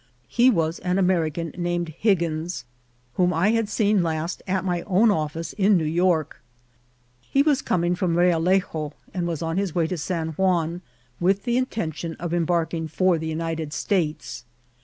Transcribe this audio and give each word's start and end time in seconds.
He 0.27 0.49
was 0.49 0.79
an 0.79 0.97
American 0.97 1.53
named 1.55 1.89
Higgins, 1.89 2.65
whom 3.17 3.31
I 3.31 3.49
had 3.49 3.69
seen 3.69 4.01
last 4.01 4.41
at 4.47 4.65
my 4.65 4.81
own 4.87 5.11
office 5.11 5.53
in 5.53 5.77
New 5.77 5.83
York. 5.85 6.41
He 7.21 7.43
was 7.43 7.61
coming 7.61 7.93
from 7.93 8.17
Real 8.17 8.41
ejo, 8.41 8.93
and 9.13 9.27
was 9.27 9.43
on 9.43 9.57
his 9.57 9.75
way 9.75 9.85
to 9.85 9.99
San 9.99 10.29
Juan, 10.29 10.81
with 11.19 11.43
the 11.43 11.55
intention 11.55 12.15
of 12.15 12.33
embarking 12.33 12.87
for 12.87 13.19
the 13.19 13.27
United 13.27 13.73
States. 13.73 14.43